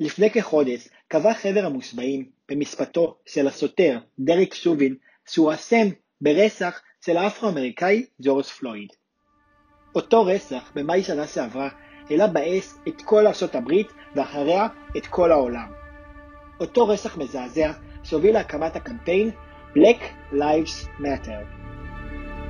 לפני 0.00 0.30
כחודש 0.30 0.88
קבע 1.08 1.34
חבר 1.34 1.66
המושבעים 1.66 2.28
במספתו 2.48 3.16
של 3.26 3.46
הסוטר 3.46 3.98
דריק 4.18 4.54
שובין 4.54 4.94
שהוא 5.26 5.54
אשם 5.54 5.88
ברצח 6.20 6.80
של 7.04 7.16
האפרו-אמריקאי 7.16 8.06
ג'ורג' 8.22 8.44
פלויד. 8.44 8.88
אותו 9.94 10.24
רצח 10.24 10.72
במאי 10.74 11.02
שנה 11.02 11.26
שעברה 11.26 11.68
העלה 12.10 12.26
באש 12.26 12.64
את 12.88 13.02
כל 13.02 13.26
ארצות 13.26 13.54
הברית 13.54 13.92
ואחריה 14.14 14.66
את 14.96 15.06
כל 15.06 15.32
העולם. 15.32 15.72
אותו 16.60 16.88
רצח 16.88 17.16
מזעזע 17.16 17.72
שהוביל 18.02 18.34
להקמת 18.34 18.76
הקמפיין 18.76 19.30
Black 19.74 20.02
Lives 20.32 20.88
Matter. 21.00 21.46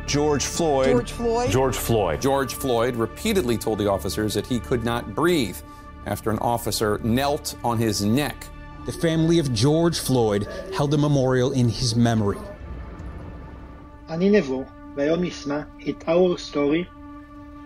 George 0.07 0.45
Floyd. 0.45 0.93
George 0.93 1.13
Floyd. 1.13 1.51
George 1.51 1.77
Floyd. 1.77 2.21
George 2.21 2.55
Floyd 2.55 2.97
repeatedly 2.97 3.57
told 3.57 3.79
the 3.79 3.91
officers 3.91 4.35
that 4.35 4.47
he 4.47 4.61
could 4.61 4.85
not 4.85 5.15
breathe 5.15 5.57
After 6.06 6.30
an 6.32 6.40
officer 6.40 7.00
knelt 7.04 7.56
on 7.64 7.78
his 7.78 8.04
neck. 8.04 8.46
The 8.86 8.92
family 8.92 9.40
of 9.40 9.54
George 9.54 10.00
Floyd 10.00 10.48
held 10.74 10.94
a 10.94 10.98
memorial 10.98 11.52
in 11.52 11.70
his 11.70 11.96
memory. 11.96 12.40
אני 14.10 14.30
נבו, 14.30 14.64
והיום 14.96 15.24
נשמע 15.24 15.62
את 15.90 16.04
our 16.04 16.52
story 16.52 17.00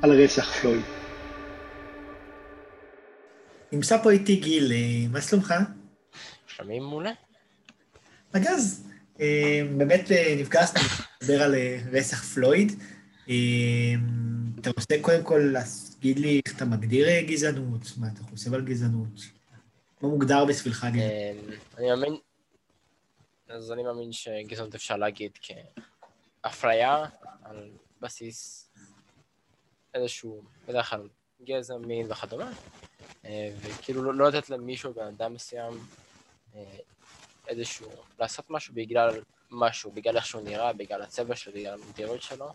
על 0.01 0.11
רצח 0.11 0.51
פלויד. 0.51 0.83
נמצא 3.71 4.03
פה 4.03 4.11
איתי 4.11 4.35
גיל, 4.35 4.71
אה, 4.71 5.07
מה 5.11 5.21
שלומך? 5.21 5.53
שומעים 6.47 6.83
מעולה? 6.83 7.11
אגז, 8.31 8.83
אה, 9.21 9.61
באמת 9.77 10.11
אה, 10.11 10.35
נפגשנו 10.39 10.81
לדבר 11.21 11.43
על 11.43 11.55
רצח 11.91 12.23
פלויד. 12.23 12.71
אתה 14.59 14.69
רוצה 14.77 14.95
קודם 15.01 15.23
כל 15.23 15.55
להגיד 16.03 16.19
לי 16.19 16.41
איך 16.45 16.55
אתה 16.55 16.65
מגדיר 16.65 17.07
גזענות, 17.21 17.81
מה 17.97 18.07
אתה 18.13 18.23
חושב 18.23 18.53
על 18.53 18.61
גזענות? 18.61 19.07
מה 20.01 20.09
מוגדר 20.09 20.45
בשבילך 20.45 20.87
גזענות? 20.93 21.59
אני 21.77 21.87
מאמין, 21.89 22.17
אז 23.47 23.71
אני 23.71 23.83
מאמין 23.83 24.11
שגזענות 24.11 24.75
אפשר 24.75 24.97
להגיד 24.97 25.31
כאפליה 26.41 27.05
על 27.43 27.71
בסיס 28.01 28.69
איזשהו, 29.93 30.43
בדרך 30.67 30.89
כלל 30.89 31.09
גזע, 31.43 31.77
מין 31.77 32.11
וכדומה, 32.11 32.51
וכאילו 33.61 34.03
לא, 34.03 34.13
לא 34.13 34.29
לתת 34.29 34.49
למישהו, 34.49 34.93
בן 34.93 35.07
אדם 35.07 35.33
מסוים, 35.33 35.73
איזשהו, 37.47 37.91
לעשות 38.19 38.49
משהו 38.49 38.73
בגלל 38.73 39.21
משהו, 39.51 39.91
בגלל 39.91 40.15
איך 40.15 40.25
שהוא 40.25 40.41
נראה, 40.41 40.73
בגלל 40.73 41.01
הצבע 41.01 41.35
שלו, 41.35 41.53
בגלל 41.53 41.79
המדינות 41.81 42.21
שלו. 42.21 42.53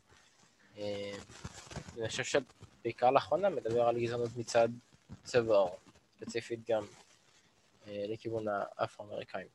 אני 0.76 2.08
חושב 2.08 2.40
שבעיקר 2.88 3.10
לאחרונה 3.10 3.48
מדבר 3.48 3.82
על 3.82 4.00
גזענות 4.00 4.36
מצד 4.36 4.68
צבע 5.24 5.56
עור, 5.56 5.76
ספציפית 6.16 6.60
גם 6.70 6.82
לכיוון 7.86 8.44
האפרו-אמריקאים. 8.78 9.46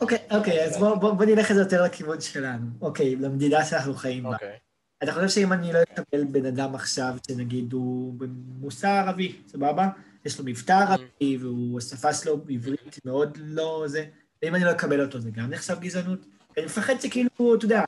אוקיי, 0.00 0.18
אוקיי, 0.30 0.64
אז 0.64 0.78
בוא 0.78 1.24
נלך 1.24 1.50
את 1.50 1.56
זה 1.56 1.62
יותר 1.62 1.82
לכיוון 1.82 2.20
שלנו. 2.20 2.66
אוקיי, 2.80 3.16
למדינה 3.16 3.64
שאנחנו 3.64 3.94
חיים 3.94 4.22
בה. 4.22 4.32
אוקיי. 4.32 4.58
אתה 5.02 5.12
חושב 5.12 5.28
שאם 5.28 5.52
אני 5.52 5.72
לא 5.72 5.78
אקבל 5.82 6.24
בן 6.24 6.46
אדם 6.46 6.74
עכשיו, 6.74 7.14
שנגיד 7.26 7.72
הוא 7.72 8.14
במוסר 8.18 8.88
ערבי, 8.88 9.42
סבבה? 9.48 9.88
יש 10.24 10.38
לו 10.38 10.44
מבטא 10.44 10.72
ערבי, 10.72 11.36
והוא, 11.40 11.78
השפה 11.78 12.14
שלו 12.14 12.40
עברית 12.50 12.98
מאוד 13.04 13.38
לא 13.40 13.84
זה, 13.86 14.06
ואם 14.42 14.54
אני 14.54 14.64
לא 14.64 14.70
אקבל 14.70 15.04
אותו, 15.04 15.20
זה 15.20 15.30
גם 15.30 15.50
נחשב 15.50 15.80
גזענות? 15.80 16.26
אני 16.56 16.66
מפחד 16.66 16.94
שכאילו, 17.00 17.54
אתה 17.58 17.64
יודע, 17.64 17.84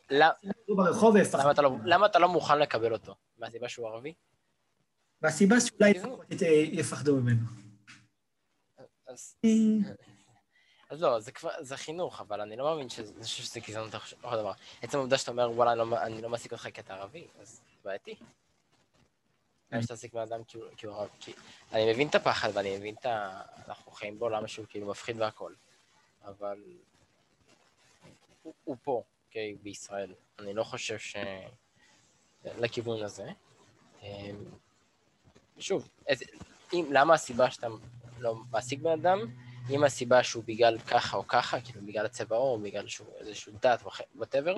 ברחוב 0.69 1.15
ויפחד. 1.15 1.55
למה 1.85 2.07
אתה 2.07 2.19
לא 2.19 2.29
מוכן 2.29 2.59
לקבל 2.59 2.93
אותו? 2.93 3.15
מהסיבה 3.39 3.69
שהוא 3.69 3.89
ערבי? 3.89 4.15
מהסיבה 5.23 5.57
שאולי 5.61 5.93
יפחדו 6.73 7.17
ממנו. 7.17 7.47
אז 10.91 11.03
לא, 11.03 11.21
זה 11.21 11.33
כבר, 11.33 11.51
זה 11.61 11.77
חינוך, 11.77 12.21
אבל 12.21 12.41
אני 12.41 12.57
לא 12.57 12.65
מאמין 12.65 12.89
שזה 12.89 13.61
גזענות 13.61 13.95
אותו 13.95 14.37
דבר. 14.37 14.53
עצם 14.83 14.99
העובדה 14.99 15.19
שאתה 15.19 15.31
אומר, 15.31 15.51
וואלה, 15.51 15.83
אני 16.03 16.23
לא 16.23 16.29
מעסיק 16.29 16.53
אותך 16.53 16.69
כי 16.75 16.81
אתה 16.81 16.95
ערבי, 16.95 17.27
אז 17.41 17.61
בעייתי. 17.85 18.15
למה 19.73 19.83
שתעסיק 19.83 20.15
בן 20.15 20.21
אדם 20.21 20.45
כי 20.77 20.87
הוא 20.87 20.95
ערבי? 20.95 21.33
אני 21.73 21.93
מבין 21.93 22.09
את 22.09 22.15
הפחד 22.15 22.49
ואני 22.55 22.79
מבין 22.79 22.95
את 23.01 23.07
ה... 23.07 23.43
אנחנו 23.69 23.93
חיים 23.93 24.19
בעולם 24.19 24.47
שהוא 24.47 24.67
כאילו 24.69 24.87
מפחיד 24.87 25.21
והכל, 25.21 25.53
אבל 26.25 26.63
הוא 28.65 28.77
פה, 28.83 29.03
אוקיי, 29.27 29.57
בישראל. 29.63 30.15
אני 30.39 30.55
לא 30.55 30.65
חושב 30.65 30.99
ש... 30.99 31.17
לכיוון 32.45 33.03
הזה. 33.03 33.31
שוב, 35.59 35.89
למה 36.73 37.15
הסיבה 37.15 37.51
שאתה 37.51 37.67
לא 38.19 38.35
מעסיק 38.51 38.81
בן 38.81 38.91
אדם? 38.91 39.19
אם 39.71 39.85
הסיבה 39.85 40.23
שהוא 40.23 40.45
בגלל 40.47 40.79
ככה 40.79 41.17
או 41.17 41.27
ככה, 41.27 41.61
כאילו 41.61 41.81
בגלל 41.87 42.07
הצבע 42.07 42.37
או 42.37 42.59
בגלל 42.59 42.89
שהוא 42.89 43.09
איזשהו 43.19 43.53
דת, 43.63 43.83
וואטאבר, 44.15 44.57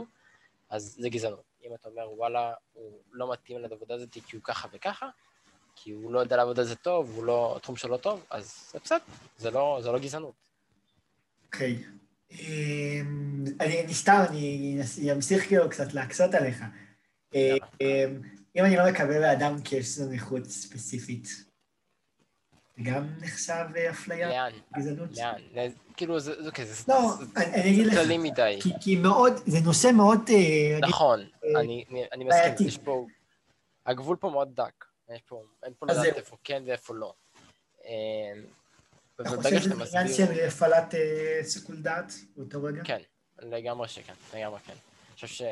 אז 0.70 0.96
זה 1.00 1.08
גזענות. 1.08 1.44
אם 1.64 1.74
אתה 1.74 1.88
אומר, 1.88 2.12
וואלה, 2.12 2.54
הוא 2.72 3.00
לא 3.12 3.32
מתאים 3.32 3.58
לעבודה 3.58 3.94
הזאת 3.94 4.12
כי 4.12 4.36
הוא 4.36 4.42
ככה 4.44 4.68
וככה, 4.72 5.08
כי 5.76 5.90
הוא 5.90 6.12
לא 6.12 6.20
יודע 6.20 6.36
לעבוד 6.36 6.58
על 6.58 6.64
זה 6.64 6.76
טוב, 6.76 7.10
הוא 7.16 7.24
לא, 7.24 7.56
התחום 7.56 7.76
שלו 7.76 7.98
טוב, 7.98 8.24
אז 8.30 8.70
זה 8.72 8.78
בסדר, 8.84 9.04
זה 9.36 9.50
לא, 9.50 9.78
זה 9.82 9.92
לא 9.92 9.98
גזענות. 9.98 10.34
אוקיי. 11.46 11.84
אני 13.60 13.94
סתם, 13.94 14.24
אני 14.28 15.12
אמשיך 15.12 15.46
כאילו 15.46 15.70
קצת 15.70 15.92
להקסות 15.94 16.34
עליך. 16.34 16.62
אם 18.56 18.64
אני 18.64 18.76
לא 18.76 18.90
מקבל 18.90 19.20
לאדם 19.20 19.62
כי 19.62 19.76
יש 19.76 19.98
לו 19.98 20.06
נכות 20.06 20.44
ספציפית, 20.44 21.28
זה 22.76 22.82
גם 22.84 23.08
נחשב 23.20 23.64
אפליה? 23.90 24.28
לאן? 24.28 24.52
גזענות? 24.76 25.10
לאן? 25.54 25.70
כאילו, 25.96 26.20
זה 26.20 26.50
כזה, 26.54 26.84
לא, 26.88 27.14
אני 27.36 27.70
אגיד 27.70 27.86
לך, 27.86 27.94
כללי 27.94 28.18
מדי. 28.18 28.58
כי 28.80 28.96
מאוד, 28.96 29.32
זה 29.46 29.60
נושא 29.64 29.90
מאוד... 29.96 30.30
נכון, 30.80 31.26
אני 32.12 32.24
מסכים, 32.24 32.66
יש 32.66 32.78
פה, 32.78 33.06
הגבול 33.86 34.16
פה 34.16 34.30
מאוד 34.30 34.54
דק. 34.54 34.84
אין 35.08 35.18
פה 35.78 35.86
לדעת 35.86 36.16
איפה 36.16 36.36
כן 36.44 36.62
ואיפה 36.66 36.94
לא. 36.94 37.14
אתה 39.20 39.28
חושב 39.36 39.60
שזה 39.60 40.00
עניין 40.00 40.14
של 40.14 40.46
הפעלת 40.46 40.94
שיקול 41.48 41.76
דעת 41.76 42.12
באותו 42.36 42.62
רגע? 42.62 42.84
כן, 42.84 43.00
לגמרי 43.38 43.88
שכן, 43.88 44.12
לגמרי 44.34 44.60
כן. 44.60 44.72
אני 44.72 45.14
חושב 45.14 45.46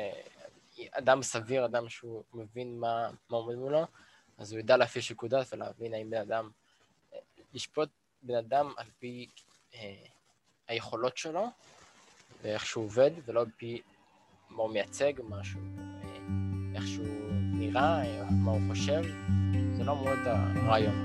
שאדם 0.75 1.23
סביר, 1.23 1.65
אדם 1.65 1.89
שהוא 1.89 2.23
מבין 2.33 2.79
מה 2.79 3.09
עומד 3.29 3.55
מולו, 3.55 3.85
אז 4.37 4.51
הוא 4.51 4.59
ידע 4.59 4.77
להפעיל 4.77 5.03
שיקול 5.03 5.29
דעת 5.29 5.53
ולהבין 5.53 5.93
האם 5.93 6.09
בן 6.09 6.17
אדם... 6.17 6.49
לשפוט 7.53 7.89
בן 8.21 8.35
אדם 8.35 8.73
על 8.77 8.85
פי 8.99 9.27
אה, 9.75 9.95
היכולות 10.67 11.17
שלו 11.17 11.47
ואיך 12.41 12.65
שהוא 12.65 12.85
עובד, 12.85 13.11
ולא 13.25 13.41
על 13.41 13.47
פי 13.57 13.81
מה 14.49 14.63
הוא 14.63 14.71
מייצג, 14.71 15.13
משהו, 15.29 15.59
אה, 15.77 16.75
איך 16.75 16.87
שהוא 16.87 17.31
נראה, 17.31 18.05
אה, 18.05 18.23
מה 18.31 18.51
הוא 18.51 18.61
חושב, 18.69 19.01
זה 19.77 19.83
לא 19.83 19.95
מאוד 19.95 20.19
הרעיון. 20.25 21.03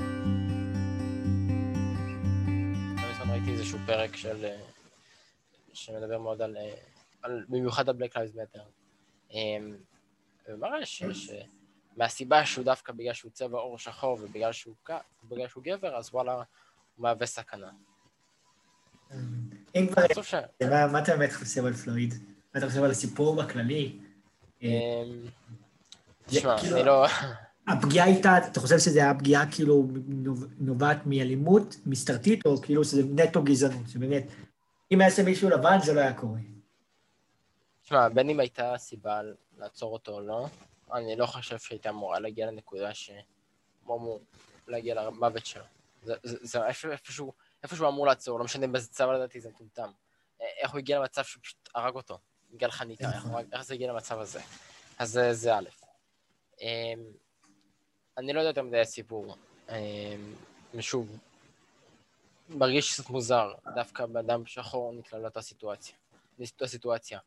איזשהו 3.72 3.87
פרק 3.87 4.16
של... 4.16 4.44
אה, 4.44 4.60
שמדבר 5.72 6.19
מאוד 6.19 6.43
על... 6.43 6.56
אה, 6.56 6.75
על 7.22 7.44
במיוחד 7.49 7.88
על 7.88 7.97
Black 7.97 8.12
Lives 8.12 8.34
Matter. 8.34 8.60
אה, 9.34 9.38
ומראה 10.49 10.87
שיש... 10.87 11.31
מהסיבה 11.97 12.47
שהוא 12.47 12.65
דווקא 12.65 12.93
בגלל 12.93 13.12
שהוא 13.12 13.31
צבע 13.31 13.59
עור 13.59 13.78
שחור 13.78 14.19
ובגלל 14.22 14.53
שהוא, 14.53 14.75
ובגלל 15.25 15.49
שהוא 15.49 15.65
גבר, 15.65 15.97
אז 15.97 16.09
וואלה, 16.12 16.34
הוא 16.34 16.44
מהווה 16.99 17.27
סכנה. 17.27 17.71
אם 19.75 19.87
כבר... 19.93 20.03
מה 20.93 21.03
אתה 21.03 21.16
באמת 21.16 21.32
חושב 21.32 21.66
על 21.66 21.72
פלואיד? 21.72 22.15
מה 22.55 22.59
אתה 22.59 22.69
חושב 22.69 22.82
על 22.82 22.91
הסיפור 22.91 23.43
בכללי? 23.43 23.99
אמ, 24.62 24.69
תשמע, 26.27 26.59
כאילו- 26.59 26.77
אני 26.77 26.87
לא... 26.87 27.06
הפגיעה 27.69 28.06
הייתה, 28.06 28.39
אתה 28.39 28.61
חושב 28.61 28.78
שזה 28.78 28.99
היה 28.99 29.15
פגיעה 29.15 29.53
כאילו 29.53 29.89
נובעת 30.59 30.99
מאלימות 31.06 31.77
מסתרתית, 31.87 32.47
או 32.47 32.62
כאילו 32.62 32.85
שזה 32.85 33.03
נטו 33.03 33.43
גזענות, 33.43 33.88
שבאמת, 33.88 34.23
אם 34.93 35.00
היה 35.00 35.11
עושה 35.11 35.23
מישהו 35.23 35.50
לבן 35.50 35.79
זה 35.85 35.93
לא 35.93 36.00
היה 36.00 36.14
קורה. 36.14 36.41
תשמע, 37.82 38.09
בין 38.09 38.31
אם 38.31 38.41
הייתה 38.41 38.75
סיבה 38.79 39.20
לעצור 39.59 39.93
אותו 39.93 40.12
או 40.12 40.20
לא, 40.20 40.47
אני 40.93 41.17
לא 41.17 41.26
חושב 41.26 41.59
שהייתה 41.59 41.88
אמורה 41.88 42.20
להגיע 42.20 42.47
לנקודה 42.47 42.94
שהוא 42.94 43.17
אמור 43.87 44.20
להגיע 44.69 44.94
למוות 44.94 45.47
שלו. 45.47 45.65
זה, 46.03 46.15
זה, 46.23 46.37
זה 46.41 46.67
איפשהו, 46.67 47.32
איפשהו 47.62 47.88
אמור 47.88 48.06
לעצור, 48.06 48.38
לא 48.38 48.44
משנה 48.44 48.67
באיזה 48.67 48.88
צבע 48.88 49.15
לדעתי 49.15 49.41
זה 49.41 49.49
מטומטם. 49.49 49.91
איך 50.61 50.70
הוא 50.70 50.79
הגיע 50.79 50.99
למצב 50.99 51.25
שהוא 51.25 51.43
פשוט 51.43 51.69
הרג 51.75 51.94
אותו, 51.94 52.19
בגלל 52.50 52.70
חניקה, 52.70 53.12
איך, 53.15 53.26
איך 53.53 53.62
זה 53.62 53.75
הגיע 53.75 53.93
למצב 53.93 54.19
הזה? 54.19 54.41
אז 54.99 55.11
זה, 55.11 55.32
זה 55.35 55.55
א'. 55.55 55.69
אמ, 58.19 58.25
אני 58.25 58.32
לא 58.32 58.41
יודע 58.41 58.50
יותר 58.50 58.62
מדי 58.62 58.81
הסיפור. 58.81 59.37
אמ, 59.69 60.81
שוב, 60.81 61.19
מרגיש 62.49 62.93
קצת 62.93 63.11
מוזר, 63.11 63.53
דווקא 63.75 64.06
באדם 64.06 64.47
שחור 64.47 64.93
נקלע 64.93 65.19
לאותה 65.19 65.43
סיטואציה. 65.43 65.94
לאותה 66.38 66.67
סיטואציה. 66.67 67.19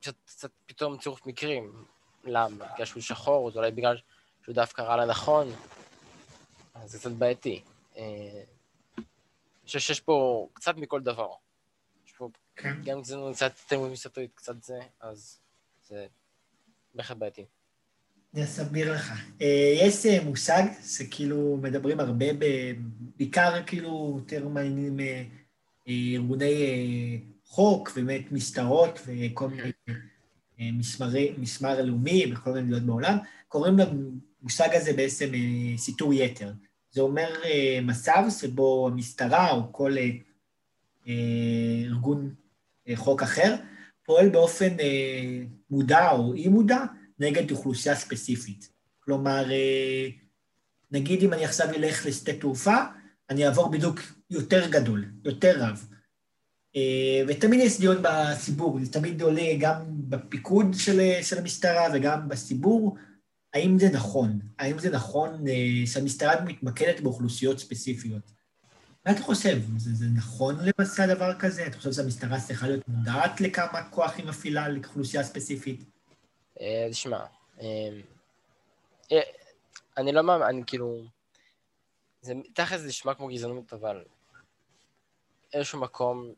קצת, 0.00 0.14
קצת 0.24 0.50
פתאום 0.66 0.98
צירוף 0.98 1.26
מקרים, 1.26 1.84
למה? 2.24 2.66
בגלל 2.74 2.86
שהוא 2.86 3.02
שחור, 3.02 3.48
אז 3.48 3.56
אולי 3.56 3.70
בגלל 3.70 3.98
שהוא 4.44 4.54
דווקא 4.54 4.82
רע 4.82 4.96
לנכון, 4.96 5.48
אז 6.74 6.90
זה 6.90 6.98
קצת 6.98 7.10
בעייתי. 7.10 7.62
חושב 9.70 9.78
שיש 9.78 10.00
פה 10.00 10.48
קצת 10.52 10.76
מכל 10.76 11.00
דבר. 11.00 11.30
יש 12.06 12.12
פה 12.12 12.28
כן. 12.56 12.82
גם 12.84 13.00
קצת 13.34 13.52
תלמוד 13.66 13.90
מסתורית, 13.90 14.30
קצת 14.34 14.62
זה, 14.62 14.80
אז 15.00 15.40
זה 15.82 16.06
בהחלט 16.94 17.16
בעייתי. 17.16 17.44
אני 18.34 18.44
אסביר 18.44 18.92
לך. 18.92 19.12
אה, 19.42 19.74
יש 19.82 20.06
אה, 20.06 20.24
מושג 20.24 20.62
שכאילו 20.84 21.58
מדברים 21.62 22.00
הרבה, 22.00 22.26
בעיקר 23.16 23.62
כאילו 23.66 24.14
יותר 24.18 24.48
מעניינים 24.48 25.00
אה, 25.00 25.22
ארגוני 25.88 26.54
חוק, 27.44 27.92
באמת 27.96 28.32
מסתרות 28.32 29.00
וכל 29.06 29.48
מיני 29.48 29.70
אה, 30.60 30.68
מסמרי, 30.72 31.34
מסמר 31.38 31.82
לאומי 31.82 32.26
בכל 32.26 32.50
מיני 32.50 32.62
מדינות 32.62 32.82
בעולם, 32.82 33.18
קוראים 33.48 33.76
למושג 33.78 34.68
הזה 34.72 34.92
בעצם 34.92 35.30
שיטור 35.76 36.14
יתר. 36.14 36.52
זה 36.92 37.00
אומר 37.00 37.28
מצב 37.82 38.24
שבו 38.40 38.88
המשטרה 38.92 39.50
או 39.50 39.72
כל 39.72 39.96
ארגון 41.86 42.34
חוק 42.94 43.22
אחר 43.22 43.56
פועל 44.04 44.28
באופן 44.28 44.76
מודע 45.70 46.10
או 46.10 46.34
אי 46.34 46.48
מודע 46.48 46.84
נגד 47.20 47.50
אוכלוסייה 47.50 47.94
ספציפית. 47.94 48.68
כלומר, 49.00 49.50
אה, 49.50 50.08
נגיד 50.90 51.22
אם 51.22 51.32
אני 51.32 51.44
עכשיו 51.44 51.70
אלך 51.70 52.06
לשדה 52.06 52.32
תעופה, 52.32 52.76
אני 53.30 53.46
אעבור 53.46 53.70
בדיוק 53.70 54.00
יותר 54.30 54.70
גדול, 54.70 55.04
יותר 55.24 55.64
רב. 55.64 55.86
אה, 56.76 57.22
ותמיד 57.28 57.60
יש 57.60 57.80
דיון 57.80 57.96
בציבור, 58.02 58.78
זה 58.82 58.92
תמיד 58.92 59.22
עולה 59.22 59.54
גם 59.60 59.82
בפיקוד 59.88 60.66
של, 60.74 61.00
של 61.22 61.38
המשטרה 61.38 61.88
וגם 61.94 62.28
בציבור, 62.28 62.96
האם 63.54 63.78
זה 63.78 63.88
נכון? 63.88 64.38
האם 64.58 64.78
זה 64.78 64.90
נכון 64.90 65.48
אה, 65.48 65.86
שהמשטרה 65.86 66.44
מתמקדת 66.44 67.00
באוכלוסיות 67.00 67.58
ספציפיות? 67.58 68.32
מה 69.06 69.12
אתה 69.12 69.22
חושב? 69.22 69.58
זה, 69.76 69.94
זה 69.94 70.06
נכון 70.14 70.56
למעשה 70.60 71.04
הדבר 71.04 71.34
כזה? 71.38 71.66
אתה 71.66 71.76
חושב 71.76 71.92
שהמשטרה 71.92 72.40
צריכה 72.40 72.68
להיות 72.68 72.88
מודעת 72.88 73.40
לכמה 73.40 73.82
כוח 73.90 74.12
היא 74.16 74.26
מפעילה 74.26 74.68
לאוכלוסייה 74.68 75.24
ספציפית? 75.24 75.84
אה, 76.60 76.86
תשמע, 76.90 77.24
אה, 77.60 77.88
אה, 79.12 79.20
אני 79.96 80.12
לא 80.12 80.22
מאמין, 80.22 80.46
אני 80.46 80.62
כאילו... 80.66 81.02
זה 82.22 82.34
תכל'ס 82.54 82.80
נשמע 82.86 83.14
כמו 83.14 83.28
גזענות, 83.28 83.72
אבל 83.72 84.04
איזשהו 85.52 85.80
מקום, 85.80 86.32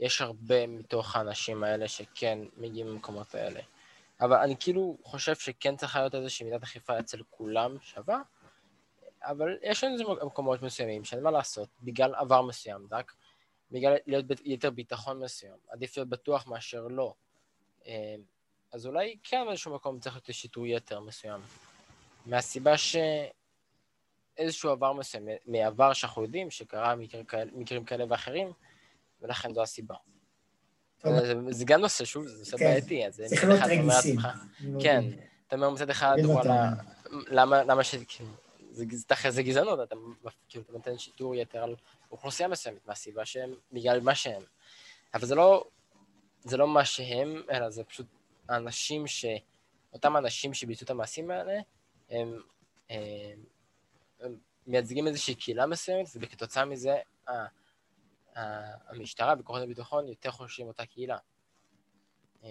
יש 0.00 0.20
הרבה 0.20 0.66
מתוך 0.66 1.16
האנשים 1.16 1.64
האלה 1.64 1.88
שכן 1.88 2.38
מגיעים 2.56 2.88
למקומות 2.88 3.34
האלה. 3.34 3.60
אבל 4.20 4.36
אני 4.36 4.56
כאילו 4.60 4.96
חושב 5.02 5.34
שכן 5.34 5.76
צריכה 5.76 6.00
להיות 6.00 6.14
איזושהי 6.14 6.46
מידת 6.46 6.62
אכיפה 6.62 6.98
אצל 6.98 7.22
כולם 7.30 7.76
שווה, 7.80 8.22
אבל 9.22 9.58
יש 9.62 9.84
לנו 9.84 9.92
איזה 9.92 10.04
מקומות 10.26 10.62
מסוימים 10.62 11.04
שאין 11.04 11.22
מה 11.22 11.30
לעשות, 11.30 11.68
בגלל 11.82 12.14
עבר 12.14 12.42
מסוים, 12.42 12.88
רק 12.90 13.12
בגלל 13.70 13.96
להיות 14.06 14.26
ביתר 14.26 14.70
ביטחון 14.70 15.22
מסוים. 15.22 15.56
עדיף 15.68 15.96
להיות 15.96 16.08
בטוח 16.08 16.46
מאשר 16.46 16.86
לא. 16.86 17.14
אז 18.72 18.86
אולי 18.86 19.16
כן 19.22 19.42
באיזשהו 19.46 19.74
מקום 19.74 20.00
צריך 20.00 20.14
להיות 20.14 20.26
שיטור 20.32 20.66
יתר 20.66 21.00
מסוים. 21.00 21.40
מהסיבה 22.26 22.74
שאיזשהו 24.36 24.70
עבר 24.70 24.92
מסוים, 24.92 25.28
מעבר 25.46 25.92
שאנחנו 25.92 26.22
יודעים 26.22 26.50
שקרה 26.50 26.94
מקרים 26.94 27.24
כאלה, 27.24 27.50
מקרים 27.54 27.84
כאלה 27.84 28.04
ואחרים, 28.08 28.52
ולכן 29.22 29.54
זו 29.54 29.62
הסיבה. 29.62 29.94
זה, 31.02 31.34
זה 31.50 31.64
גם 31.64 31.80
נושא, 31.80 32.04
שוב, 32.04 32.26
זה 32.26 32.38
נושא 32.38 32.56
כן. 32.56 32.64
בעייתי, 32.64 33.06
אז 33.06 33.22
צריך 33.26 33.44
להיות 33.44 33.60
רגישים. 33.64 34.16
כן. 34.82 35.04
אתה 35.46 35.56
אומר 35.56 35.70
מצד 35.70 35.90
אחד, 35.90 36.16
וואלה, 36.24 36.70
למה, 37.10 37.64
למה 37.64 37.84
ש... 37.84 37.94
זה, 38.70 38.84
זה, 38.90 39.04
זה, 39.22 39.30
זה 39.30 39.42
גזענות, 39.42 39.80
אתה, 39.82 39.96
כאילו, 40.48 40.64
אתה 40.64 40.72
נותן 40.72 40.98
שיטור 40.98 41.34
יתר 41.34 41.62
על 41.62 41.74
אוכלוסייה 42.10 42.48
מסוימת 42.48 42.86
מהסיבה 42.86 43.24
שהם, 43.24 43.54
בגלל 43.72 44.00
מה 44.00 44.14
שהם. 44.14 44.42
אבל 45.14 45.26
זה 45.26 45.34
לא, 45.34 45.64
זה 46.44 46.56
לא 46.56 46.68
מה 46.68 46.84
שהם, 46.84 47.42
אלא 47.50 47.70
זה 47.70 47.84
פשוט 47.84 48.06
האנשים 48.50 49.06
ש... 49.06 49.24
אותם 49.92 50.16
אנשים 50.16 50.54
שביצעו 50.54 50.84
את 50.84 50.90
המעשים 50.90 51.30
האלה, 51.30 51.60
הם, 52.10 52.42
הם, 52.90 53.44
הם 54.20 54.36
מייצגים 54.66 55.06
איזושהי 55.06 55.34
קהילה 55.34 55.66
מסוימת, 55.66 56.06
וכתוצאה 56.14 56.64
מזה 56.64 56.96
ה, 57.28 57.32
ה, 57.32 58.40
המשטרה 58.90 59.34
וכוחות 59.38 59.62
הביטחון 59.62 60.08
יותר 60.08 60.30
חושבים 60.30 60.66
אותה 60.66 60.86
קהילה. 60.86 61.16
אמ, 62.42 62.48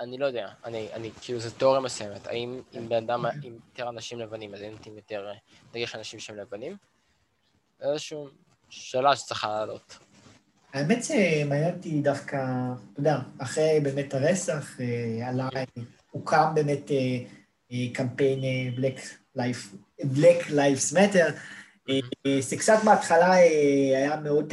אני 0.00 0.18
לא 0.18 0.26
יודע, 0.26 0.52
אני, 0.64 0.92
אני, 0.92 1.10
כאילו 1.20 1.40
זו 1.40 1.50
תיאוריה 1.58 1.80
מסוימת, 1.80 2.26
האם 2.26 2.62
אם 2.78 2.88
בן 2.88 3.04
אדם, 3.04 3.26
עם 3.42 3.58
יותר 3.68 3.88
אנשים 3.88 4.18
לבנים, 4.18 4.54
אז 4.54 4.60
הם 4.60 4.72
נותנים 4.72 4.96
יותר 4.96 5.32
דגש 5.72 5.94
על 5.94 5.98
אנשים 5.98 6.20
שהם 6.20 6.36
לבנים? 6.36 6.76
איזושהי 7.80 8.18
שאלה 8.68 9.16
שצריכה 9.16 9.48
לעלות. 9.48 9.98
האמת 10.72 11.04
שמעניין 11.04 11.74
אותי 11.74 12.00
דווקא, 12.00 12.36
אתה 12.92 13.00
יודע, 13.00 13.18
אחרי 13.38 13.80
באמת 13.82 14.14
הרצח, 14.14 14.80
אה, 14.80 15.28
עלה, 15.28 15.48
הוקם 16.10 16.54
באמת 16.54 16.90
אה, 16.90 17.18
אה, 17.72 17.86
קמפיין 17.94 18.40
Black 18.76 18.98
Life, 19.38 19.76
Black 20.00 20.50
Lives 20.50 20.94
Matter, 20.94 21.32
אה, 21.90 22.42
שקצת 22.42 22.78
בהתחלה 22.84 23.32
היה 23.32 24.20
מאוד 24.20 24.52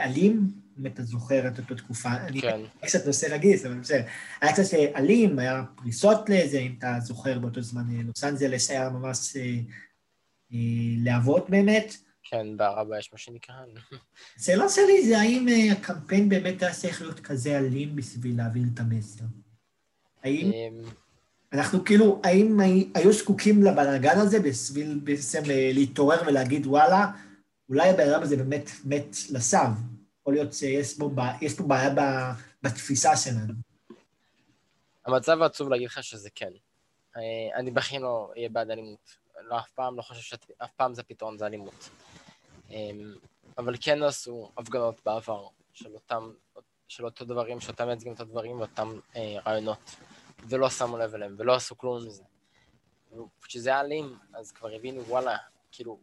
אלים, 0.00 0.46
אם 0.78 0.86
אתה 0.86 1.02
זוכר 1.02 1.48
את 1.48 1.58
אותה 1.58 1.74
תקופה. 1.74 2.12
אני 2.12 2.40
כן. 2.40 2.60
קצת 2.80 3.06
נושא 3.06 3.26
רגיש, 3.34 3.64
אבל 3.64 3.74
בסדר. 3.74 4.02
היה 4.40 4.52
קצת 4.52 4.74
אלים, 4.96 5.38
היה 5.38 5.62
פריסות 5.76 6.28
לזה, 6.28 6.58
אם 6.58 6.74
אתה 6.78 6.96
זוכר 7.00 7.38
באותו 7.38 7.62
זמן, 7.62 7.82
לוס 8.06 8.24
אנג'לס 8.24 8.70
היה 8.70 8.90
ממש 8.90 9.36
להבות 11.04 11.50
באמת. 11.50 11.96
כן, 12.32 12.56
בערבה 12.56 12.98
יש 12.98 13.12
מה 13.12 13.18
שנקרא. 13.18 13.54
השאלה 14.36 14.68
שלי 14.68 15.06
זה 15.08 15.18
האם 15.18 15.48
אה, 15.48 15.72
הקמפיין 15.72 16.28
באמת 16.28 16.62
היה 16.62 16.74
צריך 16.74 17.02
להיות 17.02 17.20
כזה 17.20 17.58
אלים 17.58 17.96
בשביל 17.96 18.36
להעביר 18.36 18.62
את 18.74 18.80
המסר. 18.80 19.24
האם 20.24 20.50
אמ, 20.52 20.82
אנחנו 21.52 21.84
כאילו, 21.84 22.20
האם 22.24 22.60
הי- 22.60 22.90
היו 22.94 23.12
זקוקים 23.12 23.62
לבלאגן 23.62 24.18
הזה 24.18 24.40
בשביל 24.40 25.00
בעצם 25.04 25.42
אה, 25.50 25.70
להתעורר 25.74 26.22
ולהגיד 26.26 26.66
וואלה, 26.66 27.10
אולי 27.68 27.88
הבן 27.90 28.08
אדם 28.08 28.22
הזה 28.22 28.36
באמת 28.36 28.70
מת 28.84 29.16
לשווא. 29.30 29.60
יכול 30.20 30.34
להיות 30.34 30.52
שיש 30.52 30.98
פה, 30.98 31.10
יש 31.40 31.54
פה 31.54 31.64
בעיה 31.64 31.94
בתפיסה 32.62 33.16
שלנו. 33.16 33.52
המצב 35.06 35.42
העצוב 35.42 35.68
להגיד 35.68 35.86
לך 35.86 36.02
שזה 36.04 36.28
כן. 36.34 36.50
אה, 37.16 37.22
אני 37.58 37.70
בכלל 37.70 38.00
לא 38.00 38.32
אהיה 38.36 38.48
בעד 38.48 38.70
אלימות. 38.70 39.22
לא, 39.48 39.58
אף 39.58 39.70
פעם 39.70 39.96
לא 39.96 40.02
חושב 40.02 40.20
שאף 40.20 40.70
פעם 40.76 40.94
זה 40.94 41.02
פתרון, 41.02 41.38
זה 41.38 41.46
אלימות. 41.46 41.90
אמ, 42.72 43.14
אבל 43.58 43.74
כן 43.80 44.02
עשו 44.02 44.50
הפגנות 44.56 45.00
בעבר 45.04 45.46
של 45.72 45.94
אותם, 45.94 46.32
של 46.88 47.04
אותו 47.04 47.24
דברים, 47.24 47.60
שאותם 47.60 47.86
מייצגים 47.86 48.12
את 48.12 48.20
הדברים 48.20 48.60
ואותם 48.60 48.98
אה, 49.16 49.36
רעיונות. 49.46 49.96
ולא 50.48 50.70
שמו 50.70 50.98
לב 50.98 51.14
אליהם, 51.14 51.34
ולא 51.38 51.54
עשו 51.54 51.78
כלום 51.78 52.06
מזה. 52.06 52.22
וכשזה 53.40 53.70
היה 53.70 53.80
אלים, 53.80 54.18
אז 54.34 54.52
כבר 54.52 54.74
הבינו, 54.74 55.02
וואלה, 55.02 55.36
כאילו, 55.72 55.98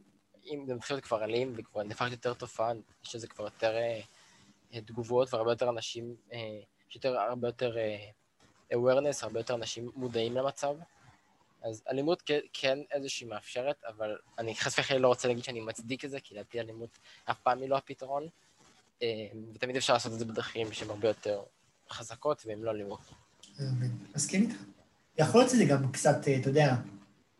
אם 0.46 0.63
זה 0.67 0.75
מתחיל 0.75 0.96
להיות 0.96 1.05
כבר 1.05 1.24
אלים 1.24 1.53
וכבר 1.58 1.84
נהפך 1.84 2.08
יותר 2.12 2.34
תופעה, 2.34 2.72
יש 3.03 3.15
לזה 3.15 3.27
כבר 3.27 3.44
יותר 3.44 3.75
אה, 3.75 4.01
אה, 4.74 4.82
תגובות 4.82 5.34
והרבה 5.34 5.51
יותר 5.51 5.70
אנשים, 5.70 6.15
אה, 6.34 6.38
יש 6.89 6.96
יותר, 6.96 7.20
הרבה 7.20 7.48
יותר 7.48 7.77
אה, 7.77 8.10
awareness, 8.74 9.20
הרבה 9.24 9.39
יותר 9.39 9.55
אנשים 9.55 9.91
מודעים 9.96 10.36
למצב. 10.38 10.75
אז 11.62 11.84
אלימות 11.89 12.32
כן, 12.54 12.80
איזושהי 12.92 13.28
מאפשרת, 13.28 13.84
אבל 13.88 14.18
אני 14.38 14.56
חס 14.56 14.80
וחלילה 14.80 15.01
לא 15.01 15.08
רוצה 15.08 15.28
להגיד 15.28 15.44
שאני 15.44 15.60
מצדיק 15.60 16.06
את 16.06 16.10
זה, 16.10 16.20
כי 16.20 16.36
לדעתי 16.36 16.60
אלימות 16.60 17.00
אף 17.25 17.39
פעם 17.39 17.62
היא 17.62 17.70
לא 17.70 17.78
הפתרון, 17.78 18.28
אה, 19.01 19.28
ותמיד 19.54 19.75
אפשר 19.75 19.94
לעשות 19.94 20.13
את 20.13 20.20
זה 20.20 20.25
בדרכים 20.25 20.74
שהן 20.74 20.89
הרבה 20.89 21.08
יותר 21.08 21.44
חזקות 21.89 22.44
והן 22.46 22.60
לא 22.62 22.72
אלימות. 22.72 23.00
מסכים 24.16 24.42
איתך. 24.42 24.56
יכול 25.18 25.42
להיות 25.42 25.51
שזה 25.51 25.66
גם 25.66 25.92
קצת, 25.92 26.28
אה, 26.28 26.36
אתה 26.36 26.50
יודע, 26.50 26.75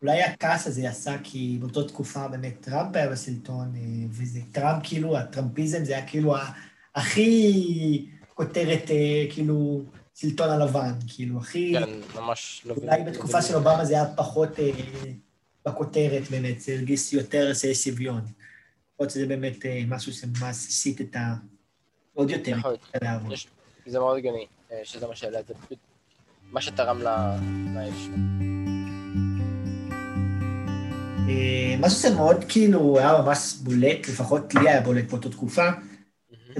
אולי 0.02 0.22
הכעס 0.22 0.66
הזה 0.66 0.82
יצא 0.82 1.16
כי 1.24 1.58
באותה 1.60 1.88
תקופה 1.88 2.28
באמת 2.28 2.54
טראמפ 2.60 2.96
היה 2.96 3.10
בשלטון, 3.10 3.72
אה, 3.76 3.80
וזה 4.10 4.40
טראמפ, 4.52 4.82
כאילו, 4.86 5.18
הטראמפיזם 5.18 5.84
זה 5.84 5.96
היה 5.96 6.06
כאילו 6.06 6.34
הכי 6.94 8.06
כותרת, 8.34 8.90
אה, 8.90 9.24
כאילו, 9.30 9.82
שלטון 10.20 10.50
הלבן, 10.50 10.92
כאילו, 11.08 11.38
הכי... 11.38 11.74
כן, 11.78 12.20
ממש 12.20 12.62
לא... 12.66 12.74
אולי 12.74 13.02
בתקופה 13.02 13.42
של 13.42 13.54
אובמה 13.54 13.84
זה 13.84 13.94
היה 13.94 14.04
פחות 14.16 14.58
אה, 14.60 14.70
בכותרת 15.66 16.30
באמת, 16.30 16.60
זה 16.60 16.72
הרגיש 16.72 17.12
יותר 17.12 17.54
שיש 17.54 17.84
שוויון. 17.84 18.20
להיות 19.00 19.10
שזה 19.12 19.26
באמת 19.26 19.66
אה, 19.66 19.82
משהו 19.88 20.12
שממש 20.12 20.42
הסיט 20.50 21.00
את 21.00 21.16
ה... 21.16 21.34
עוד 22.14 22.30
יותר 22.30 22.50
יכול 22.58 22.70
להיות. 22.70 22.80
הלהבות. 23.02 23.32
יש- 23.32 23.46
זה 23.86 23.98
מאוד 23.98 24.16
הגיוני, 24.18 24.46
אה, 24.72 24.80
שזה 24.84 25.06
מה 25.06 25.16
שהעלה 25.16 25.40
את 25.40 25.46
זה, 25.46 25.54
פשוט 25.66 25.78
מה 26.52 26.60
שתרם 26.60 26.98
ל- 27.02 27.36
לאש. 27.74 28.08
אה, 31.28 31.76
משהו 31.78 31.98
שמאוד 31.98 32.44
כאילו 32.48 32.98
היה 32.98 33.22
ממש 33.22 33.54
בולט, 33.62 34.08
לפחות 34.08 34.54
לי 34.54 34.68
היה 34.70 34.80
בולט 34.80 35.04
באותה 35.10 35.28
תקופה, 35.30 35.68